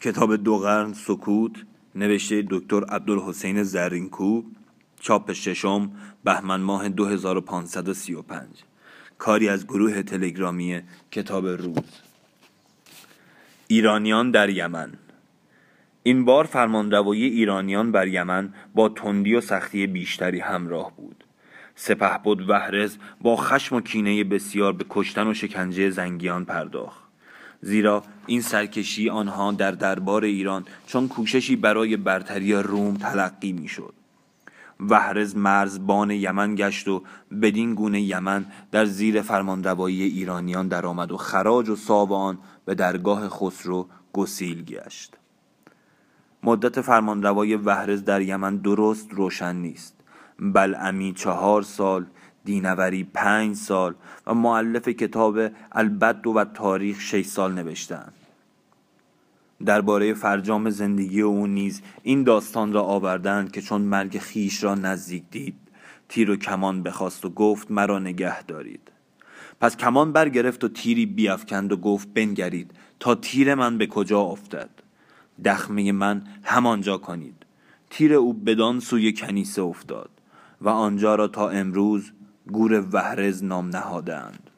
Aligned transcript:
کتاب 0.00 0.36
دو 0.36 0.58
قرن 0.58 0.92
سکوت 0.92 1.52
نوشته 1.94 2.44
دکتر 2.50 2.84
عبدالحسین 2.84 3.62
زرینکو 3.62 4.42
چاپ 5.00 5.32
ششم 5.32 5.90
بهمن 6.24 6.60
ماه 6.60 6.88
2535 6.88 8.46
کاری 9.18 9.48
از 9.48 9.66
گروه 9.66 10.02
تلگرامی 10.02 10.80
کتاب 11.10 11.46
روز. 11.46 11.76
ایرانیان 13.68 14.30
در 14.30 14.48
یمن. 14.48 14.92
این 16.02 16.24
بار 16.24 16.44
فرمانروایی 16.44 17.24
ایرانیان 17.24 17.92
بر 17.92 18.08
یمن 18.08 18.54
با 18.74 18.88
تندی 18.88 19.34
و 19.34 19.40
سختی 19.40 19.86
بیشتری 19.86 20.40
همراه 20.40 20.92
بود. 20.96 21.24
سپه 21.74 22.18
بود 22.24 22.50
وحرز 22.50 22.96
با 23.20 23.36
خشم 23.36 23.76
و 23.76 23.80
کینه 23.80 24.24
بسیار 24.24 24.72
به 24.72 24.84
کشتن 24.90 25.26
و 25.26 25.34
شکنجه 25.34 25.90
زنگیان 25.90 26.44
پرداخت. 26.44 27.05
زیرا 27.66 28.02
این 28.26 28.40
سرکشی 28.40 29.10
آنها 29.10 29.52
در 29.52 29.70
دربار 29.70 30.24
ایران 30.24 30.64
چون 30.86 31.08
کوششی 31.08 31.56
برای 31.56 31.96
برتری 31.96 32.52
روم 32.52 32.94
تلقی 32.96 33.52
می‌شد. 33.52 33.94
وحرز 34.80 35.36
مرزبان 35.36 36.10
یمن 36.10 36.54
گشت 36.54 36.88
و 36.88 37.02
بدین 37.42 37.74
گونه 37.74 38.00
یمن 38.00 38.46
در 38.70 38.84
زیر 38.84 39.22
فرمانروایی 39.22 40.02
ایرانیان 40.02 40.68
درآمد 40.68 41.12
و 41.12 41.16
خراج 41.16 41.68
و 41.68 41.76
ساب 41.76 42.12
آن 42.12 42.38
به 42.64 42.74
درگاه 42.74 43.28
خسرو 43.28 43.88
گسیل 44.12 44.64
گشت 44.64 45.16
مدت 46.42 46.80
فرمانروایی 46.80 47.54
وحرز 47.54 48.04
در 48.04 48.20
یمن 48.20 48.56
درست 48.56 49.08
روشن 49.10 49.56
نیست 49.56 49.94
بلعمی 50.38 51.12
چهار 51.12 51.62
سال 51.62 52.06
دینوری 52.46 53.04
پنج 53.04 53.56
سال 53.56 53.94
و 54.26 54.34
معلف 54.34 54.88
کتاب 54.88 55.38
البد 55.72 56.26
و 56.26 56.44
تاریخ 56.44 57.00
شش 57.00 57.26
سال 57.26 57.52
نوشتند 57.52 58.12
درباره 59.64 60.14
فرجام 60.14 60.70
زندگی 60.70 61.20
او 61.20 61.46
نیز 61.46 61.82
این 62.02 62.22
داستان 62.22 62.72
را 62.72 62.82
آوردند 62.82 63.52
که 63.52 63.62
چون 63.62 63.80
مرگ 63.80 64.18
خیش 64.18 64.64
را 64.64 64.74
نزدیک 64.74 65.22
دید 65.30 65.54
تیر 66.08 66.30
و 66.30 66.36
کمان 66.36 66.82
بخواست 66.82 67.24
و 67.24 67.30
گفت 67.30 67.70
مرا 67.70 67.98
نگه 67.98 68.42
دارید. 68.42 68.80
پس 69.60 69.76
کمان 69.76 70.12
برگرفت 70.12 70.64
و 70.64 70.68
تیری 70.68 71.06
بیافکند 71.06 71.72
و 71.72 71.76
گفت 71.76 72.08
بنگرید 72.14 72.70
تا 73.00 73.14
تیر 73.14 73.54
من 73.54 73.78
به 73.78 73.86
کجا 73.86 74.20
افتد. 74.20 74.70
دخمه 75.44 75.92
من 75.92 76.22
همانجا 76.42 76.98
کنید. 76.98 77.46
تیر 77.90 78.14
او 78.14 78.32
بدان 78.32 78.80
سوی 78.80 79.12
کنیسه 79.12 79.62
افتاد 79.62 80.10
و 80.60 80.68
آنجا 80.68 81.14
را 81.14 81.28
تا 81.28 81.48
امروز 81.48 82.12
گور 82.52 82.86
وهرز 82.92 83.44
نام 83.44 83.68
نهادند. 83.68 84.50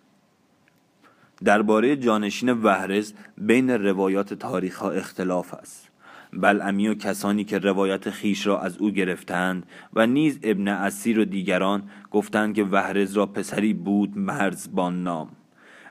درباره 1.44 1.96
جانشین 1.96 2.50
وهرز 2.50 3.12
بین 3.38 3.70
روایات 3.70 4.34
تاریخ 4.34 4.76
ها 4.76 4.90
اختلاف 4.90 5.54
است. 5.54 5.88
بلعمی 6.32 6.88
و 6.88 6.94
کسانی 6.94 7.44
که 7.44 7.58
روایت 7.58 8.10
خیش 8.10 8.46
را 8.46 8.60
از 8.60 8.78
او 8.78 8.90
گرفتند 8.90 9.66
و 9.94 10.06
نیز 10.06 10.38
ابن 10.42 10.68
اسیر 10.68 11.18
و 11.18 11.24
دیگران 11.24 11.82
گفتند 12.10 12.54
که 12.54 12.64
وهرز 12.64 13.12
را 13.12 13.26
پسری 13.26 13.74
بود 13.74 14.18
مرزبان 14.18 15.02
نام. 15.02 15.28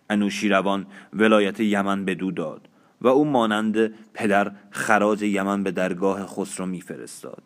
انوشیروان 0.10 0.86
ولایت 1.14 1.60
یمن 1.60 2.06
به 2.06 2.16
دو 2.16 2.32
داد 2.32 2.70
و 3.02 3.08
او 3.08 3.26
مانند 3.26 3.94
پدر 4.14 4.52
خراج 4.70 5.22
یمن 5.22 5.64
به 5.64 5.72
درگاه 5.72 6.26
خسرو 6.26 6.66
میفرستاد. 6.66 7.44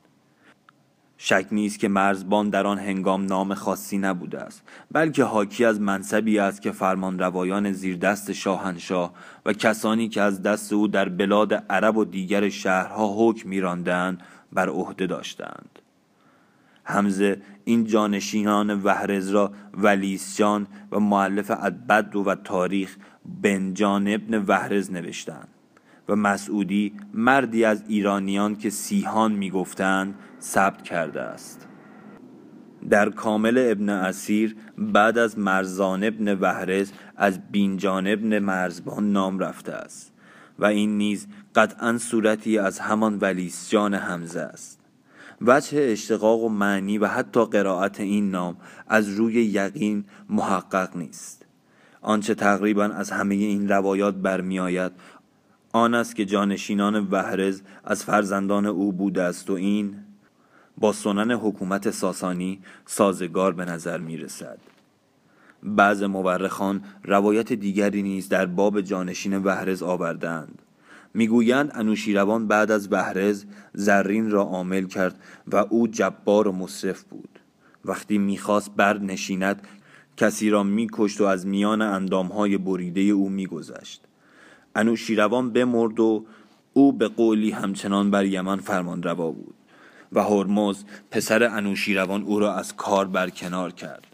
شک 1.23 1.47
نیست 1.52 1.80
که 1.80 1.88
مرزبان 1.88 2.50
در 2.50 2.67
آن 2.67 2.80
هنگام 2.80 3.25
نام 3.25 3.53
خاصی 3.53 3.97
نبوده 3.97 4.39
است 4.39 4.64
بلکه 4.91 5.23
حاکی 5.23 5.66
از 5.66 5.81
منصبی 5.81 6.39
است 6.39 6.61
که 6.61 6.72
فرمان 6.72 7.19
روایان 7.19 7.72
زیر 7.72 7.97
دست 7.97 8.31
شاهنشاه 8.31 9.13
و 9.45 9.53
کسانی 9.53 10.09
که 10.09 10.22
از 10.22 10.41
دست 10.41 10.73
او 10.73 10.88
در 10.88 11.09
بلاد 11.09 11.53
عرب 11.53 11.97
و 11.97 12.05
دیگر 12.05 12.50
شهرها 12.50 13.13
حکم 13.17 13.50
میراندند 13.50 14.22
بر 14.53 14.69
عهده 14.69 15.08
داشتند. 15.08 15.80
همزه 16.86 17.41
این 17.66 17.85
جانشینان 17.85 18.83
وهرز 18.83 19.30
را 19.30 19.51
ولیسجان 19.73 20.67
و 20.91 21.00
معلف 21.00 21.51
ادبد 21.51 22.16
و 22.16 22.35
تاریخ 22.35 22.97
بنجان 23.41 24.07
ابن 24.07 24.46
وهرز 24.47 24.91
نوشتند. 24.91 25.47
و 26.11 26.16
مسعودی 26.16 26.94
مردی 27.13 27.66
از 27.66 27.83
ایرانیان 27.88 28.55
که 28.55 28.69
سیهان 28.69 29.31
می‌گفتند 29.31 30.16
ثبت 30.41 30.81
کرده 30.81 31.22
است. 31.22 31.67
در 32.89 33.09
کامل 33.09 33.67
ابن 33.72 33.89
اسیر 33.89 34.55
بعد 34.77 35.17
از 35.17 35.39
مرزان 35.39 36.03
ابن 36.03 36.33
وحرز 36.33 36.91
از 37.16 37.51
بینجان 37.51 38.07
ابن 38.07 38.39
مرزبان 38.39 39.11
نام 39.11 39.39
رفته 39.39 39.72
است 39.72 40.13
و 40.59 40.66
این 40.66 40.97
نیز 40.97 41.27
قطعا 41.55 41.97
صورتی 41.97 42.57
از 42.57 42.79
همان 42.79 43.17
ولیسجان 43.17 43.93
حمزه 43.93 44.39
است. 44.39 44.79
وجه 45.41 45.78
اشتقاق 45.91 46.43
و 46.43 46.49
معنی 46.49 46.97
و 46.97 47.07
حتی 47.07 47.45
قرائت 47.45 47.99
این 47.99 48.31
نام 48.31 48.57
از 48.88 49.09
روی 49.09 49.33
یقین 49.33 50.05
محقق 50.29 50.97
نیست. 50.97 51.45
آنچه 52.01 52.35
تقریبا 52.35 52.83
از 52.83 53.11
همه 53.11 53.35
این 53.35 53.69
روایات 53.69 54.16
برمیآید 54.16 54.91
آن 55.74 55.94
است 55.94 56.16
که 56.16 56.26
جانشینان 56.26 57.08
وحرز 57.12 57.62
از 57.84 58.04
فرزندان 58.04 58.66
او 58.66 58.94
بوده 58.94 59.22
است 59.22 59.50
و 59.50 59.54
این 59.54 59.96
با 60.78 60.94
سنن 60.94 61.32
حکومت 61.32 61.92
ساسانی 61.92 62.59
سازگار 62.86 63.54
به 63.54 63.66
نظر 63.66 63.98
می 63.98 64.18
رسد. 64.18 64.58
بعض 65.64 66.04
مورخان 66.04 66.84
روایت 67.04 67.54
دیگری 67.54 68.02
نیز 68.02 68.30
در 68.30 68.46
باب 68.46 68.82
جانشین 68.82 69.38
وحرز 69.38 69.84
آوردند. 69.84 70.62
می‌گویند 71.14 71.72
انوشیروان 71.74 72.48
بعد 72.48 72.72
از 72.72 72.88
وحرز 72.92 73.46
زرین 73.74 74.32
را 74.32 74.42
عامل 74.42 74.86
کرد 74.86 75.20
و 75.48 75.56
او 75.56 75.88
جبار 75.88 76.48
و 76.48 76.52
مصرف 76.52 77.03
بود. 77.03 77.40
وقتی 77.86 78.18
می‌خواست 78.18 78.72
بر 78.76 78.98
نشیند 78.98 79.68
کسی 80.18 80.50
را 80.50 80.64
میکشت 80.64 81.22
و 81.22 81.24
از 81.24 81.48
میان 81.48 81.82
اندامهای 81.82 82.58
بریده 82.58 83.02
او 83.02 83.30
میگذشت. 83.30 84.08
انوشیروان 84.76 85.54
بمرد 85.54 86.00
و 86.00 86.26
او 86.74 86.94
به 86.94 87.08
قولی 87.08 87.52
همچنان 87.52 88.12
بر 88.12 88.26
یمن 88.26 88.58
فرمان 88.58 89.04
روا 89.04 89.32
بود 89.32 89.56
و 90.14 90.24
هرمز 90.24 90.84
پسر 91.12 91.44
انوشیروان 91.44 92.24
او 92.24 92.40
را 92.40 92.56
از 92.56 92.76
کار 92.76 93.08
برکنار 93.08 93.72
کرد. 93.72 94.08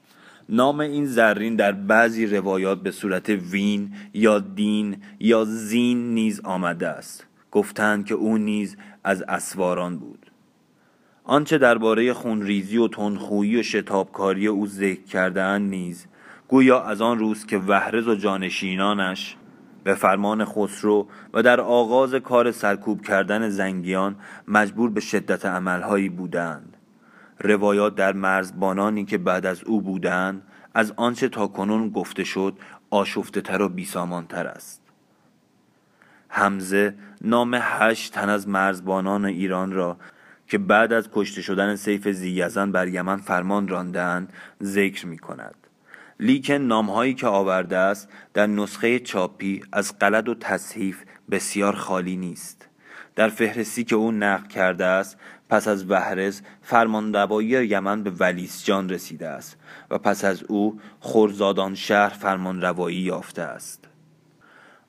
نام 0.50 0.80
این 0.80 1.06
زرین 1.06 1.56
در 1.56 1.72
بعضی 1.72 2.26
روایات 2.26 2.82
به 2.82 2.92
صورت 2.92 3.30
وین 3.30 3.94
یا 4.14 4.40
دین 4.40 4.98
یا 5.20 5.46
زین 5.46 6.14
نیز 6.14 6.42
آمده 6.44 6.88
است. 6.88 7.26
گفتند 7.52 8.06
که 8.06 8.14
او 8.14 8.38
نیز 8.38 8.78
از 9.04 9.22
اسواران 9.22 9.98
بود. 9.98 10.32
آنچه 11.24 11.58
درباره 11.58 12.14
خونریزی 12.14 12.78
و 12.78 12.88
تندخویی 12.88 13.60
و 13.60 13.64
شتابکاری 13.64 14.48
او 14.48 14.68
ذکر 14.68 15.04
کردهاند 15.04 15.70
نیز 15.70 16.06
گویا 16.48 16.84
از 16.84 17.02
آن 17.02 17.20
روز 17.20 17.46
که 17.46 17.58
وهرز 17.58 18.08
و 18.08 18.16
جانشینانش 18.16 19.36
به 19.88 19.96
فرمان 19.96 20.46
خسرو 20.46 21.08
و 21.34 21.44
در 21.44 21.62
آغاز 21.62 22.16
کار 22.16 22.52
سرکوب 22.52 23.02
کردن 23.02 23.50
زنگیان 23.50 24.16
مجبور 24.48 24.90
به 24.90 25.00
شدت 25.00 25.46
عملهایی 25.46 26.10
بودند. 26.10 26.78
روایات 27.40 27.96
در 27.96 28.14
مرزبانانی 28.14 29.06
که 29.06 29.18
بعد 29.18 29.46
از 29.46 29.64
او 29.64 29.82
بودند 29.82 30.42
از 30.74 30.94
آنچه 30.96 31.30
تا 31.30 31.48
کنون 31.48 31.90
گفته 31.90 32.24
شد 32.24 32.58
آشفته 32.90 33.42
تر 33.42 33.62
و 33.62 33.70
بیسامانتر 33.70 34.48
است. 34.48 34.82
حمزه 36.28 36.96
نام 37.22 37.58
هشت 37.62 38.14
تن 38.14 38.30
از 38.30 38.48
مرزبانان 38.48 39.26
ایران 39.26 39.72
را 39.72 39.98
که 40.48 40.58
بعد 40.58 40.94
از 40.94 41.10
کشته 41.14 41.42
شدن 41.42 41.76
سیف 41.76 42.08
زیزن 42.08 42.72
بر 42.72 42.88
یمن 42.88 43.18
فرمان 43.18 43.68
راندهاند 43.68 44.34
ذکر 44.64 45.08
می 45.08 45.18
کند 45.18 45.67
لیکن 46.20 46.54
نامهایی 46.54 47.14
که 47.14 47.28
آورده 47.28 47.78
است 47.78 48.10
در 48.34 48.48
نسخه 48.48 49.00
چاپی 49.00 49.62
از 49.72 50.00
غلط 50.00 50.30
و 50.30 50.36
تصحیف 50.36 51.04
بسیار 51.32 51.76
خالی 51.76 52.18
نیست. 52.18 52.68
در 53.16 53.30
فهرستی 53.30 53.84
که 53.84 53.96
او 53.96 54.12
نقل 54.12 54.48
کرده 54.48 54.86
است 54.86 55.18
پس 55.50 55.68
از 55.68 55.92
وهرز 55.92 56.42
فرماندوایی 56.62 57.48
یمن 57.48 58.04
به 58.04 58.10
ولیسجان 58.10 58.90
رسیده 58.90 59.28
است 59.28 59.58
و 59.90 59.98
پس 59.98 60.26
از 60.26 60.44
او 60.44 60.80
خورزادان 61.00 61.76
شهر 61.76 62.10
فرمانروایی 62.10 62.98
یافته 62.98 63.42
است. 63.42 63.88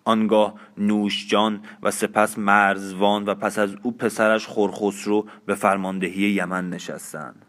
آنگاه 0.04 0.54
نوشجان 0.78 1.62
و 1.82 1.90
سپس 1.90 2.38
مرزوان 2.38 3.24
و 3.24 3.34
پس 3.34 3.58
از 3.58 3.76
او 3.82 3.92
پسرش 3.92 4.46
خورخسرو 4.46 5.26
به 5.46 5.54
فرماندهی 5.54 6.30
یمن 6.30 6.70
نشستند. 6.70 7.44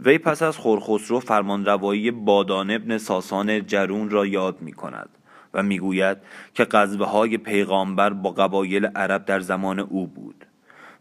وی 0.00 0.18
پس 0.18 0.42
از 0.42 0.56
خورخسرو 0.56 1.20
فرمانروایی 1.20 2.10
بادان 2.10 2.70
ابن 2.70 2.98
ساسان 2.98 3.66
جرون 3.66 4.10
را 4.10 4.26
یاد 4.26 4.62
می 4.62 4.72
کند 4.72 5.08
و 5.54 5.62
می‌گوید 5.62 6.18
که 6.54 6.64
قذبه 6.64 7.04
های 7.04 7.38
پیغامبر 7.38 8.10
با 8.10 8.30
قبایل 8.30 8.86
عرب 8.86 9.24
در 9.24 9.40
زمان 9.40 9.78
او 9.78 10.06
بود 10.06 10.46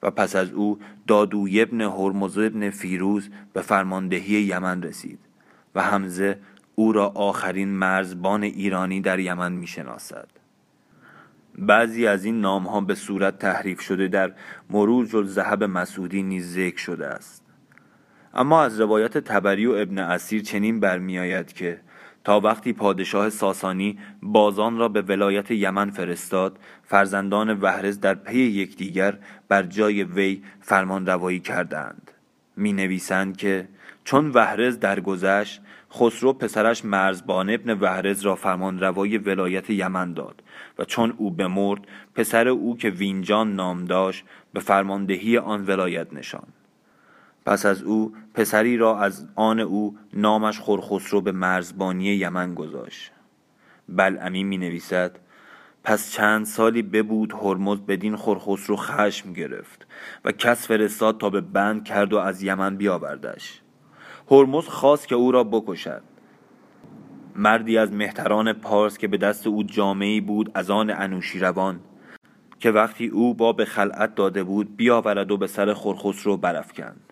و 0.03 0.11
پس 0.11 0.35
از 0.35 0.51
او 0.51 0.79
دادوی 1.07 1.61
ابن 1.61 1.81
هرمز 1.81 2.37
ابن 2.37 2.69
فیروز 2.69 3.29
به 3.53 3.61
فرماندهی 3.61 4.41
یمن 4.41 4.83
رسید 4.83 5.19
و 5.75 5.83
حمزه 5.83 6.39
او 6.75 6.91
را 6.91 7.07
آخرین 7.07 7.69
مرزبان 7.69 8.43
ایرانی 8.43 9.01
در 9.01 9.19
یمن 9.19 9.51
می 9.51 9.67
شناسد. 9.67 10.27
بعضی 11.57 12.07
از 12.07 12.25
این 12.25 12.41
نام 12.41 12.67
ها 12.67 12.81
به 12.81 12.95
صورت 12.95 13.39
تحریف 13.39 13.81
شده 13.81 14.07
در 14.07 14.33
مروج 14.69 15.15
الذهب 15.15 15.63
مسعودی 15.63 16.23
نیز 16.23 16.53
ذکر 16.53 16.77
شده 16.77 17.07
است 17.07 17.46
اما 18.37 18.63
از 18.63 18.81
روایت 18.81 19.17
تبری 19.17 19.65
و 19.65 19.71
ابن 19.71 19.97
اسیر 19.97 20.41
چنین 20.41 20.79
برمیآید 20.79 21.53
که 21.53 21.79
تا 22.23 22.39
وقتی 22.39 22.73
پادشاه 22.73 23.29
ساسانی 23.29 23.99
بازان 24.21 24.77
را 24.77 24.87
به 24.87 25.01
ولایت 25.01 25.51
یمن 25.51 25.89
فرستاد 25.89 26.59
فرزندان 26.83 27.53
وهرز 27.61 27.99
در 27.99 28.13
پی 28.13 28.37
یکدیگر 28.37 29.17
بر 29.47 29.63
جای 29.63 30.03
وی 30.03 30.41
فرمان 30.61 31.05
روایی 31.05 31.39
کردند. 31.39 32.11
می 32.55 32.73
نویسند 32.73 33.37
که 33.37 33.67
چون 34.03 34.31
وهرز 34.31 34.79
درگذشت 34.79 35.61
خسرو 35.93 36.33
پسرش 36.33 36.85
مرزبان 36.85 37.49
ابن 37.49 37.73
وهرز 37.73 38.21
را 38.21 38.35
فرمان 38.35 38.79
روای 38.79 39.17
ولایت 39.17 39.69
یمن 39.69 40.13
داد 40.13 40.43
و 40.79 40.85
چون 40.85 41.13
او 41.17 41.31
بمرد 41.31 41.81
پسر 42.15 42.47
او 42.47 42.77
که 42.77 42.89
وینجان 42.89 43.55
نام 43.55 43.85
داشت 43.85 44.25
به 44.53 44.59
فرماندهی 44.59 45.37
آن 45.37 45.65
ولایت 45.65 46.13
نشان 46.13 46.47
پس 47.47 47.65
از 47.65 47.83
او 47.83 48.13
پسری 48.33 48.77
را 48.77 48.99
از 48.99 49.27
آن 49.35 49.59
او 49.59 49.97
نامش 50.13 50.59
خورخسرو 50.59 51.21
به 51.21 51.31
مرزبانی 51.31 52.05
یمن 52.05 52.53
گذاشت. 52.53 53.11
بلعمی 53.89 54.43
می 54.43 54.57
نویسد 54.57 55.19
پس 55.83 56.11
چند 56.11 56.45
سالی 56.45 56.81
ببود 56.81 57.33
هرمز 57.33 57.81
بدین 57.81 58.15
خورخسرو 58.15 58.75
خشم 58.75 59.33
گرفت 59.33 59.87
و 60.25 60.31
کس 60.31 60.67
فرستاد 60.67 61.17
تا 61.17 61.29
به 61.29 61.41
بند 61.41 61.83
کرد 61.83 62.13
و 62.13 62.17
از 62.17 62.43
یمن 62.43 62.75
بیاوردش. 62.75 63.61
هرمز 64.31 64.65
خواست 64.65 65.07
که 65.07 65.15
او 65.15 65.31
را 65.31 65.43
بکشد. 65.43 66.01
مردی 67.35 67.77
از 67.77 67.91
مهتران 67.91 68.53
پارس 68.53 68.97
که 68.97 69.07
به 69.07 69.17
دست 69.17 69.47
او 69.47 69.63
جامعی 69.63 70.21
بود 70.21 70.51
از 70.53 70.69
آن 70.69 70.89
انوشیروان 70.89 71.79
که 72.59 72.71
وقتی 72.71 73.07
او 73.07 73.33
با 73.33 73.53
به 73.53 73.65
خلعت 73.65 74.15
داده 74.15 74.43
بود 74.43 74.77
بیاورد 74.77 75.31
و 75.31 75.37
به 75.37 75.47
سر 75.47 75.73
خورخسرو 75.73 76.37
برافکند. 76.37 77.06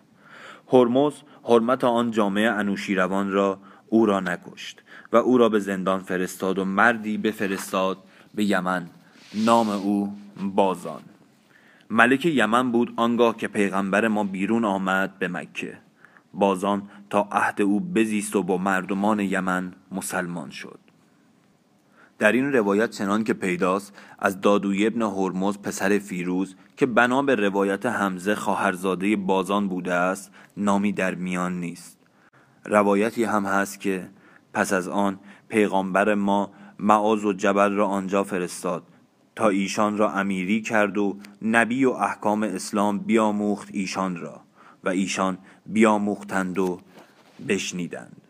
هرمز 0.72 1.12
حرمت 1.44 1.84
آن 1.84 2.10
جامعه 2.10 2.50
انوشیروان 2.50 3.30
را 3.30 3.58
او 3.88 4.06
را 4.06 4.20
نکشت 4.20 4.82
و 5.12 5.16
او 5.16 5.38
را 5.38 5.48
به 5.48 5.58
زندان 5.58 6.00
فرستاد 6.00 6.58
و 6.58 6.64
مردی 6.64 7.18
بفرستاد 7.18 7.98
به 8.34 8.44
یمن. 8.44 8.86
نام 9.34 9.68
او 9.68 10.16
بازان. 10.40 11.02
ملک 11.90 12.26
یمن 12.26 12.72
بود 12.72 12.92
آنگاه 12.96 13.36
که 13.36 13.48
پیغمبر 13.48 14.08
ما 14.08 14.24
بیرون 14.24 14.64
آمد 14.64 15.18
به 15.18 15.28
مکه. 15.28 15.78
بازان 16.34 16.82
تا 17.10 17.28
عهد 17.32 17.62
او 17.62 17.80
بزیست 17.80 18.36
و 18.36 18.42
با 18.42 18.58
مردمان 18.58 19.20
یمن 19.20 19.72
مسلمان 19.92 20.50
شد. 20.50 20.78
در 22.18 22.32
این 22.32 22.52
روایت 22.52 22.90
چنان 22.90 23.24
که 23.24 23.34
پیداست 23.34 23.92
از 24.18 24.40
دادوی 24.40 24.86
ابن 24.86 25.02
هرمز 25.02 25.58
پسر 25.58 25.98
فیروز 25.98 26.54
که 26.76 26.86
بنا 26.86 27.22
به 27.22 27.34
روایت 27.34 27.86
حمزه 27.86 28.34
خواهرزاده 28.34 29.16
بازان 29.16 29.68
بوده 29.68 29.94
است 29.94 30.32
نامی 30.56 30.92
در 30.92 31.14
میان 31.14 31.60
نیست. 31.60 31.98
روایتی 32.64 33.24
هم 33.24 33.44
هست 33.44 33.80
که 33.80 34.08
پس 34.52 34.72
از 34.72 34.88
آن 34.88 35.18
پیغامبر 35.48 36.14
ما 36.14 36.50
معاذ 36.78 37.24
و 37.24 37.32
جبل 37.32 37.72
را 37.72 37.86
آنجا 37.86 38.24
فرستاد. 38.24 38.82
تا 39.36 39.48
ایشان 39.48 39.98
را 39.98 40.12
امیری 40.12 40.62
کرد 40.62 40.98
و 40.98 41.16
نبی 41.42 41.84
و 41.84 41.90
احکام 41.90 42.42
اسلام 42.42 42.98
بیاموخت 42.98 43.68
ایشان 43.72 44.16
را 44.16 44.40
و 44.84 44.88
ایشان 44.88 45.38
بیاموختند 45.66 46.58
و 46.58 46.80
بشنیدند. 47.48 48.22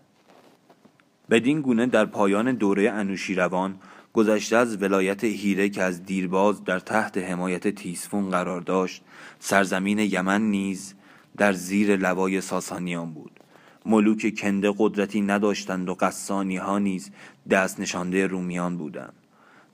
بدین 1.31 1.61
گونه 1.61 1.87
در 1.87 2.05
پایان 2.05 2.53
دوره 2.53 2.91
انوشیروان 2.91 3.75
گذشته 4.17 4.57
از 4.57 4.83
ولایت 4.83 5.25
هیره 5.25 5.69
که 5.69 5.83
از 5.83 6.05
دیرباز 6.05 6.65
در 6.65 6.79
تحت 6.79 7.19
حمایت 7.19 7.69
تیسفون 7.69 8.31
قرار 8.31 8.61
داشت 8.61 9.03
سرزمین 9.39 9.99
یمن 9.99 10.43
نیز 10.43 10.95
در 11.37 11.53
زیر 11.53 11.97
لوای 11.97 12.41
ساسانیان 12.41 13.13
بود. 13.13 13.41
ملوک 13.87 14.35
کنده 14.39 14.75
قدرتی 14.79 15.21
نداشتند 15.21 15.89
و 15.89 15.95
قصانی 15.95 16.57
ها 16.57 16.79
نیز 16.79 17.11
دست 17.51 17.81
نشانده 17.81 18.27
رومیان 18.27 18.77
بودند. 18.77 19.13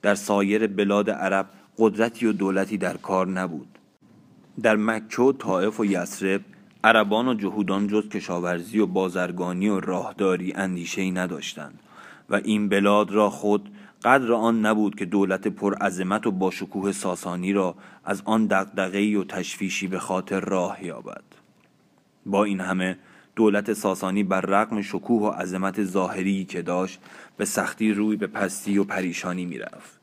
در 0.01 0.15
سایر 0.15 0.67
بلاد 0.67 1.09
عرب 1.09 1.49
قدرتی 1.77 2.25
و 2.25 2.31
دولتی 2.31 2.77
در 2.77 2.97
کار 2.97 3.27
نبود. 3.27 3.79
در 4.61 4.75
مکه 4.75 5.21
و 5.21 5.31
طائف 5.31 5.79
و 5.79 5.85
یسرب 5.85 6.41
عربان 6.83 7.27
و 7.27 7.33
جهودان 7.33 7.87
جز 7.87 8.09
کشاورزی 8.09 8.79
و 8.79 8.85
بازرگانی 8.85 9.69
و 9.69 9.79
راهداری 9.79 10.53
اندیشه 10.53 11.01
ای 11.01 11.11
نداشتند 11.11 11.79
و 12.29 12.35
این 12.35 12.69
بلاد 12.69 13.11
را 13.11 13.29
خود 13.29 13.69
قدر 14.03 14.33
آن 14.33 14.65
نبود 14.65 14.95
که 14.95 15.05
دولت 15.05 15.47
پرعظمت 15.47 16.27
و 16.27 16.31
با 16.31 16.51
شکوه 16.51 16.91
ساسانی 16.91 17.53
را 17.53 17.75
از 18.05 18.21
آن 18.25 18.45
دغدغه‌ای 18.45 19.15
و 19.15 19.23
تشویشی 19.23 19.87
به 19.87 19.99
خاطر 19.99 20.39
راه 20.39 20.85
یابد. 20.85 21.23
با 22.25 22.43
این 22.43 22.59
همه 22.59 22.97
دولت 23.35 23.73
ساسانی 23.73 24.23
بر 24.23 24.41
رغم 24.41 24.81
شکوه 24.81 25.21
و 25.21 25.29
عظمت 25.29 25.83
ظاهری 25.83 26.45
که 26.45 26.61
داشت 26.61 27.01
به 27.37 27.45
سختی 27.45 27.93
روی 27.93 28.15
به 28.15 28.27
پستی 28.27 28.77
و 28.77 28.83
پریشانی 28.83 29.45
می‌رفت. 29.45 29.99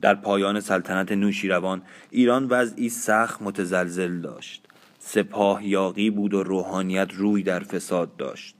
در 0.00 0.14
پایان 0.14 0.60
سلطنت 0.60 1.12
نوشیروان 1.12 1.82
ایران 2.10 2.46
وضعی 2.50 2.88
سخت 2.88 3.42
متزلزل 3.42 4.20
داشت. 4.20 4.66
سپاه 4.98 5.66
یاقی 5.66 6.10
بود 6.10 6.34
و 6.34 6.42
روحانیت 6.42 7.08
روی 7.14 7.42
در 7.42 7.60
فساد 7.60 8.16
داشت. 8.16 8.56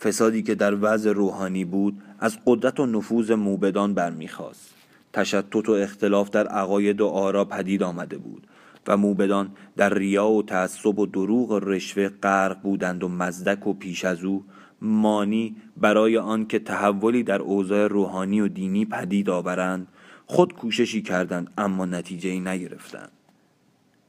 فسادی 0.00 0.42
که 0.42 0.54
در 0.54 0.74
وضع 0.80 1.12
روحانی 1.12 1.64
بود 1.64 2.02
از 2.18 2.38
قدرت 2.46 2.80
و 2.80 2.86
نفوذ 2.86 3.30
موبدان 3.30 3.94
برمیخواست 3.94 4.74
تشتت 5.12 5.68
و 5.68 5.72
اختلاف 5.72 6.30
در 6.30 6.46
عقاید 6.46 7.00
و 7.00 7.06
آرا 7.06 7.44
پدید 7.44 7.82
آمده 7.82 8.18
بود 8.18 8.46
و 8.86 8.96
موبدان 8.96 9.50
در 9.76 9.94
ریا 9.94 10.28
و 10.28 10.42
تعصب 10.42 10.98
و 10.98 11.06
دروغ 11.06 11.50
و 11.50 11.58
رشوه 11.58 12.08
غرق 12.08 12.60
بودند 12.60 13.04
و 13.04 13.08
مزدک 13.08 13.66
و 13.66 13.72
پیش 13.72 14.04
از 14.04 14.24
او 14.24 14.44
مانی 14.82 15.56
برای 15.76 16.18
آن 16.18 16.46
که 16.46 16.58
تحولی 16.58 17.22
در 17.22 17.42
اوضاع 17.42 17.86
روحانی 17.86 18.40
و 18.40 18.48
دینی 18.48 18.84
پدید 18.84 19.30
آورند 19.30 19.88
خود 20.26 20.54
کوششی 20.54 21.02
کردند 21.02 21.52
اما 21.58 21.86
نتیجه 21.86 22.30
ای 22.30 22.40
نگرفتند. 22.40 23.10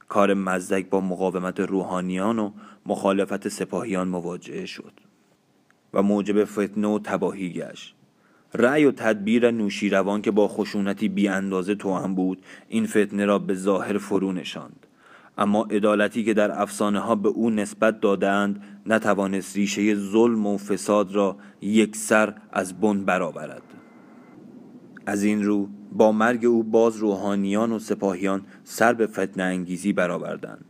کار 0.08 0.34
مزدک 0.34 0.90
با 0.90 1.00
مقاومت 1.00 1.60
روحانیان 1.60 2.38
و 2.38 2.50
مخالفت 2.86 3.48
سپاهیان 3.48 4.08
مواجهه 4.08 4.66
شد 4.66 4.92
و 5.94 6.02
موجب 6.02 6.44
فتنه 6.44 6.88
و 6.88 6.98
تباهی 6.98 7.52
گشت. 7.52 7.99
رأی 8.54 8.84
و 8.84 8.92
تدبیر 8.92 9.50
نوشیروان 9.50 10.22
که 10.22 10.30
با 10.30 10.48
خشونتی 10.48 11.08
بی 11.08 11.28
اندازه 11.28 11.74
توهم 11.74 12.14
بود 12.14 12.42
این 12.68 12.86
فتنه 12.86 13.24
را 13.24 13.38
به 13.38 13.54
ظاهر 13.54 13.98
فرو 13.98 14.32
نشاند. 14.32 14.86
اما 15.38 15.62
عدالتی 15.62 16.24
که 16.24 16.34
در 16.34 16.62
افسانه 16.62 16.98
ها 16.98 17.14
به 17.14 17.28
او 17.28 17.50
نسبت 17.50 18.00
دادند 18.00 18.62
نتوانست 18.86 19.56
ریشه 19.56 19.94
ظلم 19.94 20.46
و 20.46 20.58
فساد 20.58 21.14
را 21.14 21.36
یکسر 21.60 22.34
از 22.52 22.80
بن 22.80 23.04
برآورد. 23.04 23.62
از 25.06 25.22
این 25.22 25.44
رو 25.44 25.68
با 25.92 26.12
مرگ 26.12 26.44
او 26.44 26.62
باز 26.62 26.96
روحانیان 26.96 27.72
و 27.72 27.78
سپاهیان 27.78 28.42
سر 28.64 28.92
به 28.92 29.06
فتنه 29.06 29.42
انگیزی 29.42 29.92
برآوردند. 29.92 30.64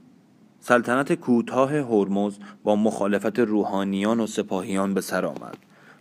سلطنت 0.60 1.12
کوتاه 1.12 1.72
هرمز 1.72 2.38
با 2.64 2.76
مخالفت 2.76 3.38
روحانیان 3.38 4.20
و 4.20 4.26
سپاهیان 4.26 4.94
به 4.94 5.00
سر 5.00 5.26
آمد. 5.26 5.56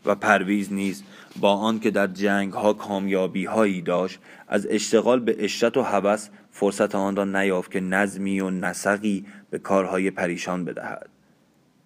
و 0.05 0.15
پرویز 0.15 0.73
نیز 0.73 1.03
با 1.39 1.53
آنکه 1.53 1.91
در 1.91 2.07
جنگ 2.07 2.53
ها 2.53 2.73
کامیابی 2.73 3.45
هایی 3.45 3.81
داشت 3.81 4.19
از 4.47 4.67
اشتغال 4.69 5.19
به 5.19 5.43
اشرت 5.43 5.77
و 5.77 5.81
هوس 5.81 6.29
فرصت 6.51 6.95
آن 6.95 7.15
را 7.15 7.25
نیافت 7.25 7.71
که 7.71 7.79
نظمی 7.79 8.39
و 8.39 8.49
نسقی 8.49 9.25
به 9.49 9.59
کارهای 9.59 10.11
پریشان 10.11 10.65
بدهد. 10.65 11.09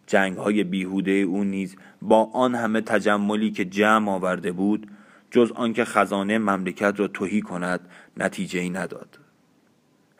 جنگ 0.07 0.37
های 0.37 0.63
بیهوده 0.63 1.11
او 1.11 1.43
نیز 1.43 1.75
با 2.01 2.23
آن 2.33 2.55
همه 2.55 2.81
تجملی 2.81 3.51
که 3.51 3.65
جمع 3.65 4.11
آورده 4.11 4.51
بود 4.51 4.87
جز 5.31 5.51
آنکه 5.51 5.85
خزانه 5.85 6.37
مملکت 6.37 6.93
را 6.99 7.07
توهی 7.07 7.41
کند 7.41 7.79
نتیجه 8.17 8.59
ای 8.59 8.69
نداد. 8.69 9.19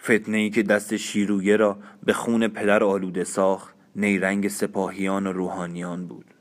فتنه 0.02 0.38
ای 0.38 0.50
که 0.50 0.64
دست 0.64 0.98
شیرویه 0.98 1.56
را 1.56 1.78
به 2.04 2.14
خون 2.14 2.48
پدر 2.48 2.84
آلوده 2.84 3.24
ساخت 3.24 3.76
نیرنگ 3.96 4.48
سپاهیان 4.48 5.28
و 5.28 5.32
روحانیان 5.32 6.08
بود. 6.08 6.33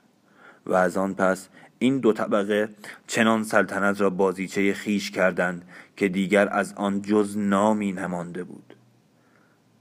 و 0.67 0.75
از 0.75 0.97
آن 0.97 1.15
پس 1.15 1.49
این 1.79 1.99
دو 1.99 2.13
طبقه 2.13 2.69
چنان 3.07 3.45
سلطنت 3.45 4.01
را 4.01 4.11
بازیچه 4.11 4.75
خیش 4.75 5.11
کردند 5.11 5.69
که 5.97 6.09
دیگر 6.09 6.49
از 6.49 6.75
آن 6.77 7.03
جز 7.03 7.39
نامی 7.39 7.93
نمانده 7.93 8.45
بود. 8.45 8.75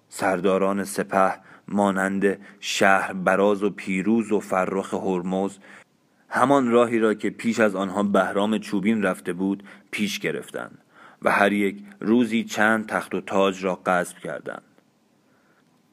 سرداران 0.09 0.83
سپه 0.83 1.33
مانند 1.67 2.38
شهر 2.59 3.13
براز 3.13 3.63
و 3.63 3.69
پیروز 3.69 4.31
و 4.31 4.39
فرخ 4.39 4.93
هرمز 4.93 5.57
همان 6.29 6.71
راهی 6.71 7.00
را 7.00 7.13
که 7.13 7.29
پیش 7.29 7.59
از 7.59 7.75
آنها 7.75 8.03
بهرام 8.03 8.57
چوبین 8.57 9.03
رفته 9.03 9.33
بود 9.33 9.63
پیش 9.91 10.19
گرفتند 10.19 10.77
و 11.21 11.31
هر 11.31 11.53
یک 11.53 11.83
روزی 12.00 12.43
چند 12.43 12.88
تخت 12.88 13.15
و 13.15 13.21
تاج 13.21 13.65
را 13.65 13.75
غصب 13.85 14.17
کردند. 14.17 14.70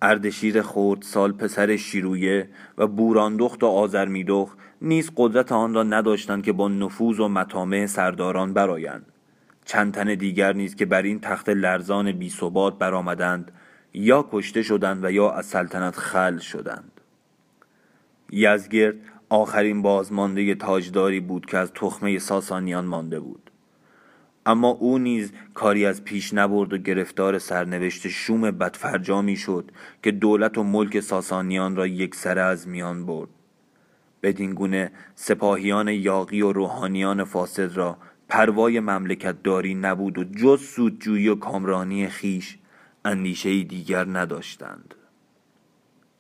اردشیر 0.02 0.62
خورد 0.62 1.02
سال 1.02 1.32
پسر 1.32 1.76
شیرویه 1.76 2.48
و 2.78 2.86
بوراندخت 2.86 3.62
و 3.62 3.66
آزرمیدخت 3.66 4.58
نیز 4.82 5.10
قدرت 5.16 5.52
آن 5.52 5.74
را 5.74 5.82
نداشتند 5.82 6.42
که 6.42 6.52
با 6.52 6.68
نفوذ 6.68 7.20
و 7.20 7.28
مطامع 7.28 7.86
سرداران 7.86 8.52
برایند 8.52 9.06
چند 9.68 9.94
تن 9.94 10.14
دیگر 10.14 10.52
نیز 10.52 10.76
که 10.76 10.86
بر 10.86 11.02
این 11.02 11.20
تخت 11.20 11.48
لرزان 11.48 12.12
بی 12.12 12.30
ثبات 12.30 12.78
برآمدند 12.78 13.52
یا 13.94 14.28
کشته 14.32 14.62
شدند 14.62 15.04
و 15.04 15.10
یا 15.10 15.30
از 15.30 15.46
سلطنت 15.46 15.96
خل 15.96 16.38
شدند. 16.38 17.00
یزگرد 18.30 18.94
آخرین 19.28 19.82
بازمانده 19.82 20.54
تاجداری 20.54 21.20
بود 21.20 21.46
که 21.46 21.58
از 21.58 21.72
تخمه 21.74 22.18
ساسانیان 22.18 22.84
مانده 22.84 23.20
بود. 23.20 23.47
اما 24.48 24.68
او 24.68 24.98
نیز 24.98 25.32
کاری 25.54 25.86
از 25.86 26.04
پیش 26.04 26.34
نبرد 26.34 26.72
و 26.72 26.78
گرفتار 26.78 27.38
سرنوشت 27.38 28.08
شوم 28.08 28.50
بدفرجامی 28.50 29.36
شد 29.36 29.70
که 30.02 30.10
دولت 30.10 30.58
و 30.58 30.62
ملک 30.62 31.00
ساسانیان 31.00 31.76
را 31.76 31.86
یک 31.86 32.14
سره 32.14 32.40
از 32.40 32.68
میان 32.68 33.06
برد. 33.06 33.28
بدین 34.22 34.54
گونه 34.54 34.90
سپاهیان 35.14 35.88
یاقی 35.88 36.42
و 36.42 36.52
روحانیان 36.52 37.24
فاسد 37.24 37.76
را 37.76 37.98
پروای 38.28 38.80
مملکت 38.80 39.42
داری 39.42 39.74
نبود 39.74 40.18
و 40.18 40.24
جز 40.24 40.62
سودجویی 40.62 41.28
و 41.28 41.34
کامرانی 41.34 42.08
خیش 42.08 42.58
اندیشه 43.04 43.62
دیگر 43.62 44.04
نداشتند. 44.04 44.94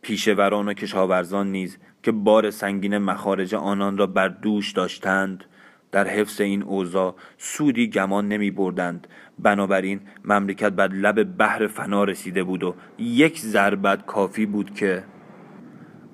پیشوران 0.02 0.68
و 0.68 0.72
کشاورزان 0.72 1.52
نیز 1.52 1.78
که 2.02 2.12
بار 2.12 2.50
سنگین 2.50 2.98
مخارج 2.98 3.54
آنان 3.54 3.98
را 3.98 4.06
بر 4.06 4.28
دوش 4.28 4.72
داشتند 4.72 5.44
در 5.92 6.08
حفظ 6.08 6.40
این 6.40 6.62
اوضاع 6.62 7.14
سودی 7.38 7.90
گمان 7.90 8.28
نمی 8.28 8.50
بردند. 8.50 9.06
بنابراین 9.38 10.00
مملکت 10.24 10.72
بر 10.72 10.88
لب 10.88 11.22
بحر 11.36 11.66
فنا 11.66 12.04
رسیده 12.04 12.44
بود 12.44 12.62
و 12.62 12.74
یک 12.98 13.40
ضربت 13.40 14.06
کافی 14.06 14.46
بود 14.46 14.74
که 14.74 15.04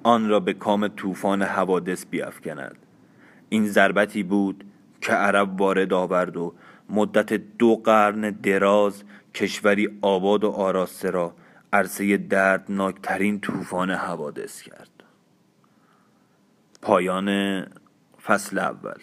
آن 0.03 0.29
را 0.29 0.41
به 0.41 0.53
کام 0.53 0.89
طوفان 0.89 1.43
حوادث 1.43 2.07
بیافکند. 2.07 2.77
این 3.49 3.67
ضربتی 3.67 4.23
بود 4.23 4.65
که 5.01 5.13
عرب 5.13 5.61
وارد 5.61 5.93
آورد 5.93 6.37
و 6.37 6.55
مدت 6.91 7.33
دو 7.33 7.77
قرن 7.77 8.31
دراز 8.31 9.05
کشوری 9.35 9.99
آباد 10.03 10.45
و 10.45 10.51
آراسته 10.51 11.11
را 11.11 11.35
عرصه 11.73 12.17
دردناکترین 12.17 13.41
طوفان 13.41 13.91
حوادث 13.91 14.63
کرد. 14.63 14.91
پایان 16.83 17.61
فصل 18.25 18.59
اول. 18.59 18.99